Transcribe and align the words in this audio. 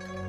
心 0.00 0.21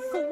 慌 0.00 0.29